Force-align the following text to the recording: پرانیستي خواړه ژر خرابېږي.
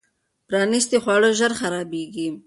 پرانیستي 0.47 0.97
خواړه 1.03 1.29
ژر 1.39 1.51
خرابېږي. 1.59 2.27